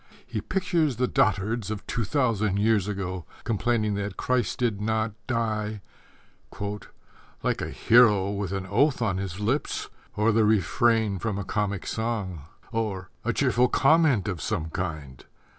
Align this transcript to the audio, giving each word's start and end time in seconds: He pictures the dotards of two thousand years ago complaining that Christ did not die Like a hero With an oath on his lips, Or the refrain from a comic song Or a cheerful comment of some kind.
He 0.25 0.41
pictures 0.41 0.95
the 0.95 1.07
dotards 1.07 1.69
of 1.69 1.85
two 1.85 2.03
thousand 2.05 2.57
years 2.57 2.87
ago 2.87 3.27
complaining 3.43 3.93
that 3.93 4.17
Christ 4.17 4.57
did 4.57 4.81
not 4.81 5.11
die 5.27 5.83
Like 7.43 7.61
a 7.61 7.69
hero 7.69 8.31
With 8.31 8.51
an 8.51 8.65
oath 8.65 9.03
on 9.03 9.17
his 9.17 9.39
lips, 9.39 9.91
Or 10.15 10.31
the 10.31 10.43
refrain 10.43 11.19
from 11.19 11.37
a 11.37 11.43
comic 11.45 11.85
song 11.85 12.45
Or 12.71 13.11
a 13.23 13.31
cheerful 13.31 13.67
comment 13.67 14.27
of 14.27 14.41
some 14.41 14.71
kind. 14.71 15.23